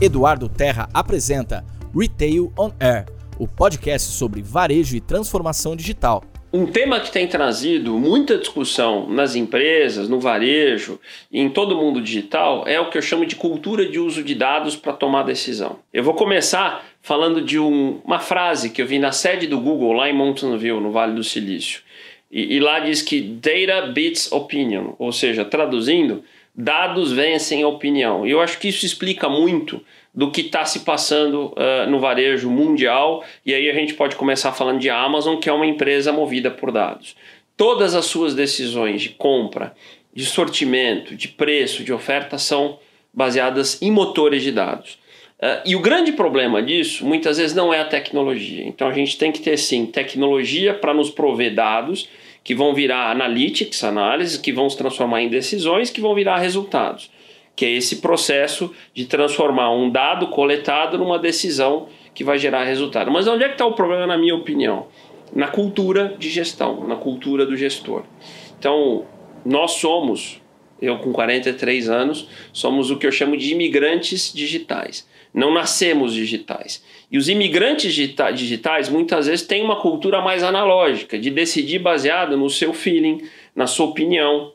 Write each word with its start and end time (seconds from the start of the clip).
Eduardo 0.00 0.48
Terra 0.48 0.88
apresenta 0.94 1.62
Retail 1.94 2.50
on 2.58 2.72
Air, 2.80 3.04
o 3.38 3.46
podcast 3.46 4.08
sobre 4.12 4.40
varejo 4.40 4.96
e 4.96 5.00
transformação 5.00 5.76
digital. 5.76 6.24
Um 6.50 6.64
tema 6.64 6.98
que 7.00 7.12
tem 7.12 7.28
trazido 7.28 7.98
muita 7.98 8.38
discussão 8.38 9.06
nas 9.10 9.34
empresas, 9.34 10.08
no 10.08 10.18
varejo 10.18 10.98
e 11.30 11.38
em 11.38 11.50
todo 11.50 11.76
mundo 11.76 12.00
digital 12.00 12.66
é 12.66 12.80
o 12.80 12.88
que 12.88 12.96
eu 12.96 13.02
chamo 13.02 13.26
de 13.26 13.36
cultura 13.36 13.84
de 13.84 13.98
uso 13.98 14.22
de 14.22 14.34
dados 14.34 14.74
para 14.74 14.94
tomar 14.94 15.22
decisão. 15.22 15.80
Eu 15.92 16.02
vou 16.02 16.14
começar 16.14 16.82
falando 17.02 17.42
de 17.42 17.58
um, 17.58 18.00
uma 18.02 18.18
frase 18.18 18.70
que 18.70 18.80
eu 18.80 18.86
vi 18.86 18.98
na 18.98 19.12
sede 19.12 19.46
do 19.46 19.60
Google, 19.60 19.92
lá 19.92 20.08
em 20.08 20.14
Mountain 20.14 20.56
View, 20.56 20.80
no 20.80 20.90
Vale 20.90 21.14
do 21.14 21.22
Silício. 21.22 21.82
E, 22.32 22.56
e 22.56 22.58
lá 22.58 22.80
diz 22.80 23.02
que 23.02 23.20
data 23.20 23.88
beats 23.88 24.32
opinion, 24.32 24.94
ou 24.98 25.12
seja, 25.12 25.44
traduzindo, 25.44 26.24
dados 26.54 27.12
vencem 27.12 27.62
a 27.62 27.68
opinião. 27.68 28.26
E 28.26 28.30
eu 28.30 28.40
acho 28.40 28.58
que 28.58 28.68
isso 28.68 28.84
explica 28.84 29.28
muito 29.28 29.82
do 30.14 30.30
que 30.30 30.42
está 30.42 30.64
se 30.64 30.80
passando 30.80 31.52
uh, 31.52 31.88
no 31.88 32.00
varejo 32.00 32.50
mundial. 32.50 33.24
E 33.46 33.54
aí 33.54 33.70
a 33.70 33.74
gente 33.74 33.94
pode 33.94 34.16
começar 34.16 34.52
falando 34.52 34.80
de 34.80 34.90
Amazon, 34.90 35.36
que 35.38 35.48
é 35.48 35.52
uma 35.52 35.66
empresa 35.66 36.12
movida 36.12 36.50
por 36.50 36.72
dados. 36.72 37.16
Todas 37.56 37.94
as 37.94 38.06
suas 38.06 38.34
decisões 38.34 39.02
de 39.02 39.10
compra, 39.10 39.74
de 40.12 40.24
sortimento, 40.24 41.14
de 41.14 41.28
preço, 41.28 41.84
de 41.84 41.92
oferta 41.92 42.38
são 42.38 42.78
baseadas 43.12 43.80
em 43.80 43.90
motores 43.90 44.42
de 44.42 44.50
dados. 44.50 44.98
Uh, 45.38 45.62
e 45.64 45.76
o 45.76 45.80
grande 45.80 46.12
problema 46.12 46.62
disso, 46.62 47.06
muitas 47.06 47.38
vezes, 47.38 47.54
não 47.54 47.72
é 47.72 47.80
a 47.80 47.84
tecnologia. 47.84 48.64
Então 48.66 48.88
a 48.88 48.92
gente 48.92 49.16
tem 49.16 49.30
que 49.30 49.40
ter 49.40 49.56
sim 49.56 49.86
tecnologia 49.86 50.74
para 50.74 50.92
nos 50.92 51.10
prover 51.10 51.54
dados 51.54 52.08
que 52.42 52.54
vão 52.54 52.74
virar 52.74 53.10
analytics, 53.10 53.84
análises, 53.84 54.38
que 54.38 54.52
vão 54.52 54.68
se 54.68 54.76
transformar 54.76 55.22
em 55.22 55.28
decisões, 55.28 55.90
que 55.90 56.00
vão 56.00 56.14
virar 56.14 56.38
resultados. 56.38 57.10
Que 57.54 57.66
é 57.66 57.70
esse 57.70 57.96
processo 57.96 58.74
de 58.94 59.04
transformar 59.04 59.70
um 59.70 59.90
dado 59.90 60.28
coletado 60.28 60.96
numa 60.96 61.18
decisão 61.18 61.88
que 62.14 62.24
vai 62.24 62.38
gerar 62.38 62.64
resultado. 62.64 63.10
Mas 63.10 63.26
onde 63.26 63.44
é 63.44 63.48
que 63.48 63.54
está 63.54 63.66
o 63.66 63.74
problema, 63.74 64.06
na 64.06 64.16
minha 64.16 64.34
opinião? 64.34 64.86
Na 65.34 65.48
cultura 65.48 66.16
de 66.18 66.28
gestão, 66.28 66.86
na 66.86 66.96
cultura 66.96 67.44
do 67.44 67.56
gestor. 67.56 68.02
Então, 68.58 69.04
nós 69.44 69.72
somos, 69.72 70.40
eu 70.80 70.98
com 70.98 71.12
43 71.12 71.88
anos, 71.88 72.28
somos 72.52 72.90
o 72.90 72.96
que 72.96 73.06
eu 73.06 73.12
chamo 73.12 73.36
de 73.36 73.52
imigrantes 73.52 74.32
digitais 74.32 75.08
não 75.32 75.52
nascemos 75.52 76.12
digitais. 76.12 76.84
E 77.10 77.18
os 77.18 77.28
imigrantes 77.28 77.94
digitais 77.94 78.88
muitas 78.88 79.26
vezes 79.26 79.46
têm 79.46 79.62
uma 79.62 79.80
cultura 79.80 80.20
mais 80.20 80.42
analógica, 80.42 81.18
de 81.18 81.30
decidir 81.30 81.78
baseado 81.78 82.36
no 82.36 82.50
seu 82.50 82.72
feeling, 82.72 83.22
na 83.54 83.66
sua 83.66 83.86
opinião. 83.86 84.52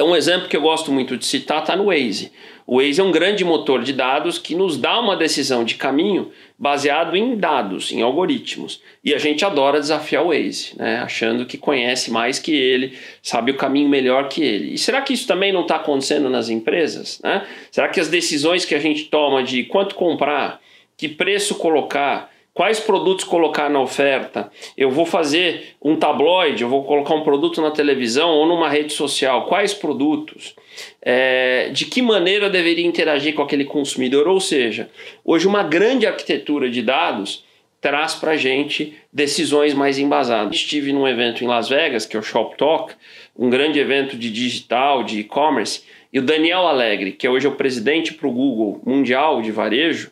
Então, 0.00 0.12
um 0.12 0.16
exemplo 0.16 0.48
que 0.48 0.56
eu 0.56 0.62
gosto 0.62 0.90
muito 0.90 1.14
de 1.14 1.26
citar 1.26 1.60
está 1.60 1.76
no 1.76 1.88
Waze. 1.88 2.32
O 2.66 2.78
Waze 2.78 3.02
é 3.02 3.04
um 3.04 3.12
grande 3.12 3.44
motor 3.44 3.82
de 3.82 3.92
dados 3.92 4.38
que 4.38 4.54
nos 4.54 4.78
dá 4.78 4.98
uma 4.98 5.14
decisão 5.14 5.62
de 5.62 5.74
caminho 5.74 6.32
baseado 6.58 7.14
em 7.14 7.36
dados, 7.36 7.92
em 7.92 8.00
algoritmos. 8.00 8.80
E 9.04 9.12
a 9.12 9.18
gente 9.18 9.44
adora 9.44 9.78
desafiar 9.78 10.24
o 10.24 10.28
Waze, 10.28 10.72
né? 10.74 11.00
achando 11.00 11.44
que 11.44 11.58
conhece 11.58 12.10
mais 12.10 12.38
que 12.38 12.50
ele, 12.50 12.96
sabe 13.22 13.50
o 13.50 13.58
caminho 13.58 13.90
melhor 13.90 14.30
que 14.30 14.42
ele. 14.42 14.72
E 14.72 14.78
será 14.78 15.02
que 15.02 15.12
isso 15.12 15.26
também 15.26 15.52
não 15.52 15.60
está 15.60 15.76
acontecendo 15.76 16.30
nas 16.30 16.48
empresas? 16.48 17.20
Né? 17.22 17.46
Será 17.70 17.86
que 17.86 18.00
as 18.00 18.08
decisões 18.08 18.64
que 18.64 18.74
a 18.74 18.80
gente 18.80 19.04
toma 19.04 19.42
de 19.42 19.64
quanto 19.64 19.94
comprar, 19.94 20.62
que 20.96 21.10
preço 21.10 21.56
colocar, 21.56 22.32
quais 22.60 22.78
produtos 22.78 23.24
colocar 23.24 23.70
na 23.70 23.80
oferta, 23.80 24.52
eu 24.76 24.90
vou 24.90 25.06
fazer 25.06 25.76
um 25.80 25.96
tabloide, 25.96 26.62
eu 26.62 26.68
vou 26.68 26.84
colocar 26.84 27.14
um 27.14 27.22
produto 27.22 27.62
na 27.62 27.70
televisão 27.70 28.28
ou 28.32 28.46
numa 28.46 28.68
rede 28.68 28.92
social, 28.92 29.46
quais 29.46 29.72
produtos, 29.72 30.54
é, 31.00 31.70
de 31.72 31.86
que 31.86 32.02
maneira 32.02 32.44
eu 32.44 32.50
deveria 32.50 32.86
interagir 32.86 33.34
com 33.34 33.40
aquele 33.40 33.64
consumidor, 33.64 34.28
ou 34.28 34.38
seja, 34.38 34.90
hoje 35.24 35.46
uma 35.46 35.62
grande 35.62 36.06
arquitetura 36.06 36.68
de 36.68 36.82
dados 36.82 37.46
traz 37.80 38.14
para 38.14 38.36
gente 38.36 38.92
decisões 39.10 39.72
mais 39.72 39.98
embasadas. 39.98 40.54
Estive 40.54 40.92
num 40.92 41.08
evento 41.08 41.42
em 41.42 41.46
Las 41.46 41.70
Vegas, 41.70 42.04
que 42.04 42.14
é 42.14 42.20
o 42.20 42.22
Shop 42.22 42.58
Talk, 42.58 42.92
um 43.34 43.48
grande 43.48 43.78
evento 43.78 44.18
de 44.18 44.30
digital, 44.30 45.02
de 45.02 45.20
e-commerce, 45.20 45.82
e 46.12 46.18
o 46.18 46.22
Daniel 46.22 46.66
Alegre, 46.66 47.12
que 47.12 47.26
hoje 47.26 47.46
é 47.46 47.48
o 47.48 47.54
presidente 47.54 48.12
para 48.12 48.28
o 48.28 48.32
Google 48.32 48.82
Mundial 48.84 49.40
de 49.40 49.50
Varejo, 49.50 50.10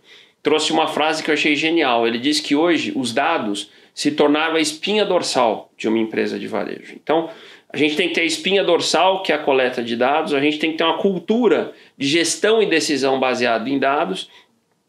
trouxe 0.49 0.73
uma 0.73 0.89
frase 0.89 1.23
que 1.23 1.29
eu 1.29 1.35
achei 1.35 1.55
genial. 1.55 2.07
Ele 2.07 2.19
disse 2.19 2.41
que 2.41 2.57
hoje 2.57 2.91
os 2.97 3.13
dados 3.13 3.71
se 3.95 4.11
tornaram 4.13 4.57
a 4.57 4.61
espinha 4.61 5.05
dorsal 5.05 5.71
de 5.77 5.87
uma 5.87 5.99
empresa 5.99 6.39
de 6.39 6.49
varejo. 6.49 6.95
Então, 6.95 7.29
a 7.71 7.77
gente 7.77 7.97
tem 7.97 8.09
que 8.09 8.15
ter 8.15 8.23
a 8.23 8.25
espinha 8.25 8.65
dorsal, 8.65 9.23
que 9.23 9.31
é 9.31 9.35
a 9.35 9.39
coleta 9.39 9.83
de 9.83 9.95
dados, 9.95 10.33
a 10.33 10.41
gente 10.41 10.59
tem 10.59 10.73
que 10.73 10.79
ter 10.79 10.85
uma 10.85 10.97
cultura 10.97 11.75
de 11.99 12.07
gestão 12.07 12.63
e 12.63 12.67
decisão 12.67 13.21
baseada 13.21 13.69
em 13.69 13.79
dados, 13.79 14.31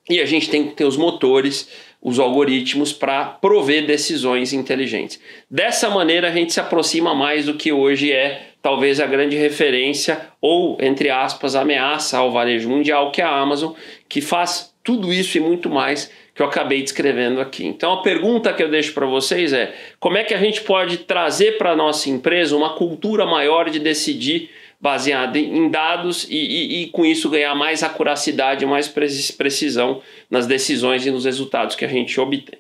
e 0.10 0.22
a 0.22 0.26
gente 0.26 0.50
tem 0.50 0.66
que 0.66 0.76
ter 0.76 0.86
os 0.86 0.96
motores, 0.96 1.70
os 2.02 2.20
algoritmos 2.20 2.94
para 2.94 3.26
prover 3.26 3.86
decisões 3.86 4.54
inteligentes. 4.54 5.20
Dessa 5.52 5.90
maneira, 5.90 6.30
a 6.30 6.32
gente 6.32 6.54
se 6.54 6.60
aproxima 6.62 7.14
mais 7.14 7.48
do 7.48 7.56
que 7.56 7.74
hoje 7.74 8.14
é 8.14 8.52
talvez 8.62 9.02
a 9.02 9.06
grande 9.06 9.36
referência 9.36 10.22
ou, 10.40 10.78
entre 10.80 11.10
aspas, 11.10 11.54
ameaça 11.54 12.18
ao 12.18 12.32
varejo 12.32 12.70
mundial, 12.70 13.12
que 13.12 13.22
é 13.22 13.26
a 13.26 13.36
Amazon, 13.36 13.74
que 14.08 14.22
faz 14.22 14.69
tudo 14.90 15.14
isso 15.14 15.38
e 15.38 15.40
muito 15.40 15.70
mais 15.70 16.12
que 16.34 16.42
eu 16.42 16.48
acabei 16.48 16.82
descrevendo 16.82 17.40
aqui. 17.40 17.64
Então 17.64 17.94
a 17.94 18.02
pergunta 18.02 18.52
que 18.52 18.64
eu 18.64 18.72
deixo 18.72 18.92
para 18.92 19.06
vocês 19.06 19.54
é: 19.54 19.72
como 20.00 20.18
é 20.18 20.24
que 20.24 20.34
a 20.34 20.40
gente 20.40 20.62
pode 20.62 20.98
trazer 20.98 21.60
para 21.60 21.74
a 21.74 21.76
nossa 21.76 22.10
empresa 22.10 22.58
uma 22.58 22.74
cultura 22.74 23.24
maior 23.24 23.70
de 23.70 23.78
decidir 23.78 24.50
baseada 24.82 25.38
em 25.38 25.70
dados 25.70 26.26
e, 26.28 26.38
e, 26.38 26.82
e, 26.82 26.88
com 26.88 27.06
isso 27.06 27.30
ganhar 27.30 27.54
mais 27.54 27.84
acuracidade, 27.84 28.66
mais 28.66 28.88
precisão 28.88 30.02
nas 30.28 30.48
decisões 30.48 31.06
e 31.06 31.12
nos 31.12 31.26
resultados 31.26 31.76
que 31.76 31.86
a 31.86 31.88
gente 31.88 32.20
obtém? 32.20 32.58